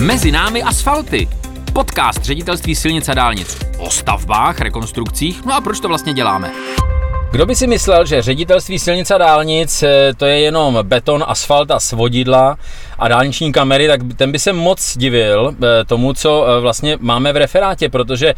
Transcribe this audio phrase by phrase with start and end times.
[0.00, 1.28] Mezi námi asfalty.
[1.72, 5.44] Podcast ředitelství silnic a dálnic o stavbách, rekonstrukcích.
[5.44, 6.50] No a proč to vlastně děláme?
[7.30, 11.70] Kdo by si myslel, že ředitelství silnic a dálnic eh, to je jenom beton, asfalt
[11.70, 12.58] a svodidla
[13.00, 17.32] a dálniční kamery, tak ten by se moc divil eh, tomu, co eh, vlastně máme
[17.32, 18.34] v referátě, protože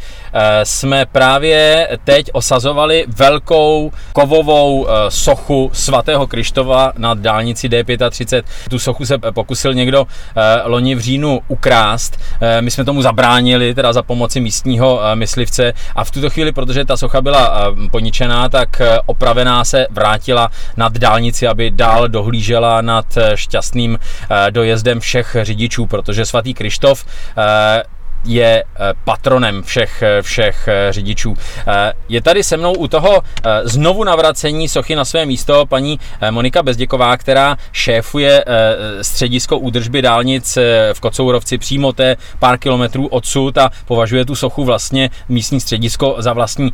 [0.63, 8.43] jsme právě teď osazovali velkou kovovou sochu svatého Krištova nad dálnici D35.
[8.69, 10.07] Tu sochu se pokusil někdo
[10.63, 12.19] loni v říjnu ukrást.
[12.59, 16.97] My jsme tomu zabránili, teda za pomoci místního myslivce a v tuto chvíli, protože ta
[16.97, 24.51] socha byla poničená, tak opravená se vrátila nad dálnici, aby dál dohlížela nad šťastným eh,
[24.53, 27.05] dojezdem všech řidičů, protože svatý Krištof
[27.37, 27.83] eh,
[28.25, 31.37] je eh, patronem všech, eh, všech řidičů.
[32.09, 33.21] Je tady se mnou u toho
[33.63, 38.45] znovu navracení sochy na své místo paní Monika Bezděková, která šéfuje
[39.01, 40.57] středisko údržby dálnic
[40.93, 46.33] v Kocourovci přímo té pár kilometrů odsud a považuje tu sochu vlastně místní středisko za
[46.33, 46.71] vlastní.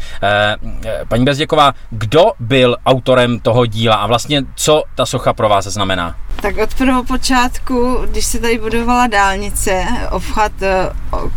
[1.07, 6.15] Paní Bezděková, kdo byl autorem toho díla a vlastně co ta socha pro vás znamená?
[6.41, 10.51] Tak od prvého počátku, když se tady budovala dálnice, obchvat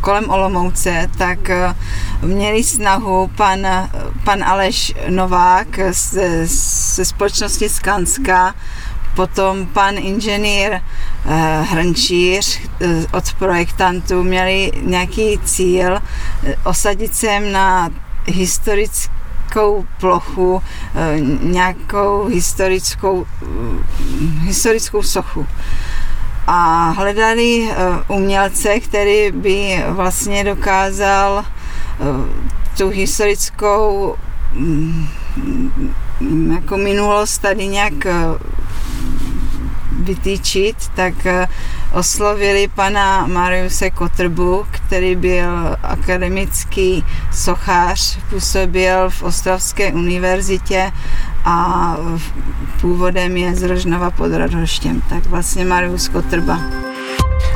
[0.00, 1.74] kolem Olomouce, tak eh,
[2.22, 3.66] měli snahu pan,
[4.24, 8.54] pan Aleš Novák ze, ze společnosti Skanska,
[9.16, 10.82] potom pan inženýr eh,
[11.62, 17.90] Hrnčíř eh, od projektantů měli nějaký cíl eh, osadit sem na
[19.52, 20.62] historickou plochu
[20.94, 23.26] eh, nějakou historickou,
[24.40, 25.46] historickou sochu.
[26.46, 27.74] A hledali eh,
[28.08, 32.04] umělce, který by vlastně dokázal eh,
[32.78, 34.16] tu historickou
[34.54, 35.06] mm,
[36.52, 38.14] jako minulost tady nějak eh,
[40.02, 41.14] vytýčit, tak
[41.92, 50.92] oslovili pana Mariuse Kotrbu, který byl akademický sochář, působil v Ostravské univerzitě
[51.44, 51.96] a
[52.80, 56.60] původem je z Rožnova pod Radhoštěm, tak vlastně Marius Kotrba.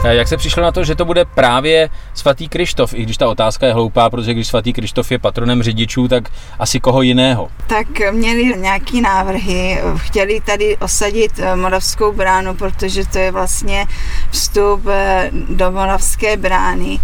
[0.05, 3.29] Eh, jak se přišlo na to, že to bude právě svatý Krištof, i když ta
[3.29, 7.49] otázka je hloupá, protože když svatý Krištof je patronem řidičů, tak asi koho jiného?
[7.67, 13.87] Tak měli nějaký návrhy, chtěli tady osadit eh, Moravskou bránu, protože to je vlastně
[14.31, 17.01] vstup eh, do Moravské brány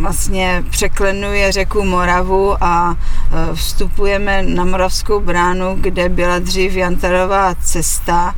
[0.00, 2.96] vlastně překlenuje řeku Moravu a
[3.54, 8.34] vstupujeme na Moravskou bránu, kde byla dřív Jantarová cesta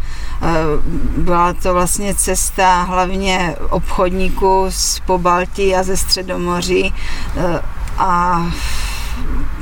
[1.17, 6.95] byla to vlastně cesta hlavně obchodníků z Pobaltí a ze Středomoří
[7.37, 7.63] eh,
[7.99, 8.43] a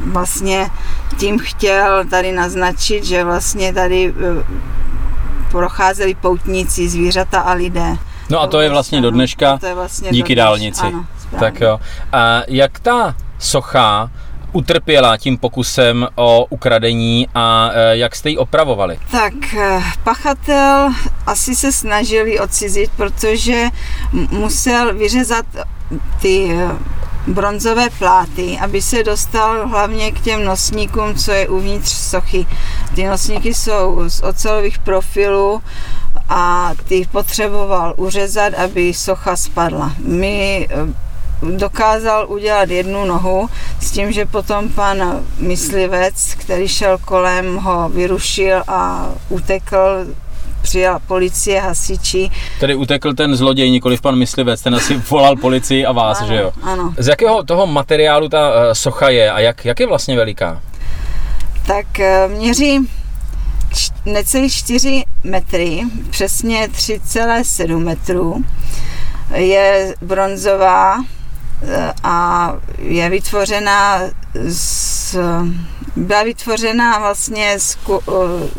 [0.07, 0.71] vlastně
[1.17, 4.45] tím chtěl tady naznačit, že vlastně tady eh,
[5.51, 7.97] procházeli poutníci, zvířata a lidé.
[8.31, 10.87] No a to je vlastně do dneška je vlastně díky do dálnici.
[10.87, 11.07] Ano,
[11.41, 11.81] tak jo.
[12.13, 14.11] A jak ta socha
[14.53, 18.99] utrpěla tím pokusem o ukradení a e, jak jste ji opravovali?
[19.11, 20.91] Tak e, pachatel
[21.27, 23.65] asi se snažili odcizit, protože
[24.31, 25.47] musel vyřezat
[26.21, 26.69] ty e,
[27.27, 32.47] bronzové pláty, aby se dostal hlavně k těm nosníkům, co je uvnitř sochy.
[32.95, 35.63] Ty nosníky jsou z ocelových profilů
[36.29, 39.93] a ty potřeboval uřezat, aby socha spadla.
[39.99, 40.69] My
[41.43, 43.49] dokázal udělat jednu nohu
[43.81, 50.07] s tím, že potom pan myslivec, který šel kolem, ho vyrušil a utekl
[50.63, 52.31] přijela policie, hasiči.
[52.61, 56.35] Tedy utekl ten zloděj, nikoli pan myslivec, ten asi volal policii a vás, ano, že
[56.35, 56.53] jo?
[56.63, 56.95] Ano.
[56.99, 60.61] Z jakého toho materiálu ta uh, socha je a jak, jak je vlastně veliká?
[61.67, 62.89] Tak uh, měří
[64.07, 68.45] necelý 4 metry, přesně 3,7 metrů.
[69.35, 70.97] Je bronzová,
[72.03, 74.01] a je vytvořena
[74.49, 75.17] z,
[75.97, 77.79] byla vytvořena vlastně z,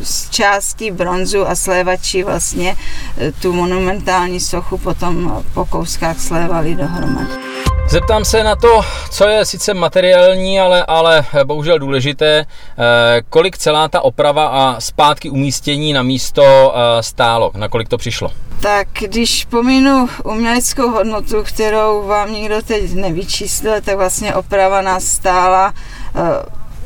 [0.04, 2.76] z částí bronzu a slévači vlastně
[3.18, 7.49] e, tu monumentální sochu potom po kouskách slévali dohromady.
[7.90, 8.82] Zeptám se na to,
[9.12, 12.46] co je sice materiální, ale, ale bohužel důležité, e,
[13.30, 16.44] kolik celá ta oprava a zpátky umístění na místo
[16.76, 18.32] e, stálo, na kolik to přišlo?
[18.60, 25.74] Tak když pominu uměleckou hodnotu, kterou vám nikdo teď nevyčíslil, tak vlastně oprava nás stála
[26.16, 26.22] eh,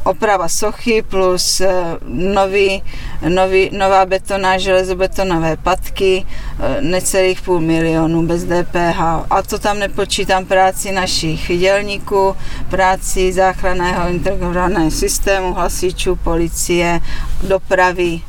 [0.03, 2.83] oprava sochy plus eh, nový,
[3.29, 6.25] nový, nová betoná železobetonové patky,
[6.59, 8.99] eh, necelých půl milionu bez DPH.
[9.29, 12.35] A to tam nepočítám práci našich dělníků,
[12.69, 16.99] práci záchranného integrovaného systému, hasičů, policie,
[17.47, 18.21] dopravy,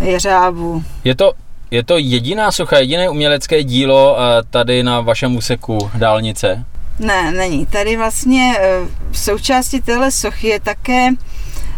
[0.00, 0.82] jeřábu.
[1.04, 1.32] Je to
[1.70, 6.64] Je to jediná socha, jediné umělecké dílo eh, tady na vašem úseku dálnice?
[6.98, 7.66] Ne, není.
[7.66, 8.80] Tady vlastně eh,
[9.10, 11.08] v součástí téhle sochy je také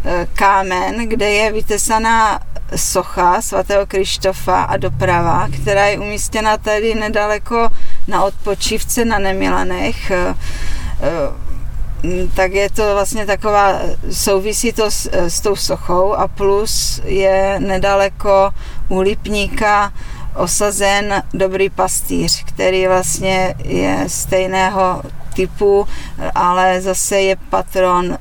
[0.05, 2.41] eh, kámen, kde je vytesaná
[2.77, 7.69] socha svatého Krištofa a doprava, která je umístěna tady nedaleko
[8.09, 10.13] na odpočívce na Nemilanech
[12.35, 13.81] tak je to vlastně taková,
[14.11, 18.51] souvisí to s, s tou sochou a plus je nedaleko
[18.89, 19.93] u Lipníka
[20.37, 25.03] osazen dobrý pastýř, který vlastně je stejného
[25.35, 25.87] typu,
[26.35, 28.19] ale zase je patron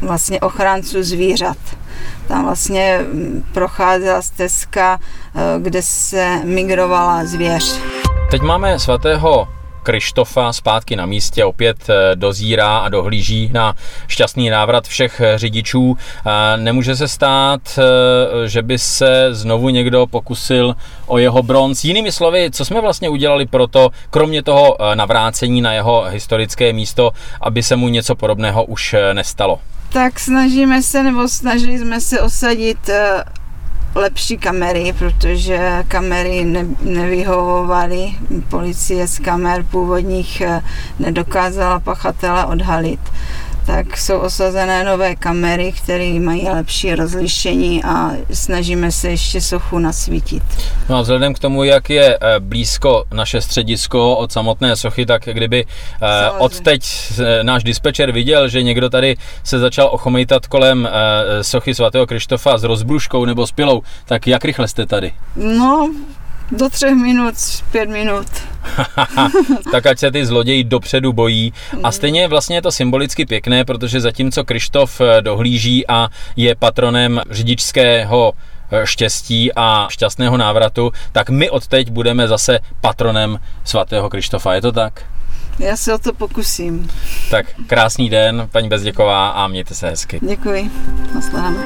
[0.00, 1.56] vlastně ochránců zvířat.
[2.28, 3.00] Tam vlastně
[3.52, 4.98] procházela stezka,
[5.58, 7.80] kde se migrovala zvěř.
[8.30, 9.48] Teď máme svatého
[9.82, 13.74] Krištofa zpátky na místě, opět eh, dozírá a dohlíží na
[14.08, 15.96] šťastný návrat všech eh, řidičů.
[16.56, 20.76] Nemůže se stát, eh, že by se znovu někdo pokusil
[21.06, 21.84] o jeho bronz.
[21.84, 27.10] Jinými slovy, co jsme vlastně udělali pro to, kromě toho navrácení na jeho historické místo,
[27.40, 29.60] aby se mu něco podobného už nestalo?
[29.92, 32.90] Tak snažíme se, nebo snažili jsme se osadit
[33.94, 38.14] lepší kamery, protože kamery ne, nevyhovovaly.
[38.48, 40.62] Policie z kamer původních eh,
[40.98, 43.00] nedokázala pachatele odhalit
[43.66, 50.42] tak jsou osazené nové kamery, které mají lepší rozlišení a snažíme se ještě sochu nasvítit.
[50.88, 55.22] No a vzhledem k tomu, jak je eh, blízko naše středisko od samotné sochy, tak
[55.24, 55.64] kdyby
[56.02, 56.82] eh, od teď
[57.42, 60.88] náš dispečer viděl, že někdo tady se začal ochomejtat kolem
[61.42, 65.12] sochy svatého Krištofa s rozbruškou nebo s pilou, tak jak rychle jste tady?
[65.36, 65.90] No,
[66.52, 67.34] do třech minut,
[67.70, 68.26] pět minut.
[69.72, 71.52] tak ať se ty zloději dopředu bojí.
[71.82, 77.20] A stejně vlastně je to symbolicky pěkné, protože zatímco Krištof eh, dohlíží a je patronem
[77.30, 78.51] řidičského eh,
[78.84, 84.54] štěstí a šťastného návratu, tak my odteď budeme zase patronem svatého Krištofa.
[84.54, 85.04] Je to tak?
[85.58, 86.90] Já se o to pokusím.
[87.30, 90.20] Tak krásný den, paní Bezděková, a mějte se hezky.
[90.28, 90.70] Děkuji.
[91.14, 91.58] Nasledanou.